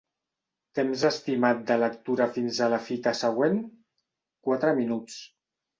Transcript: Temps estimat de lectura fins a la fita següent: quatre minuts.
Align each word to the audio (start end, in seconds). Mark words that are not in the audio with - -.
Temps 0.79 1.03
estimat 1.09 1.61
de 1.73 1.77
lectura 1.83 2.27
fins 2.39 2.59
a 2.69 2.73
la 2.75 2.81
fita 2.89 3.17
següent: 3.23 3.65
quatre 4.49 4.79
minuts. 4.85 5.25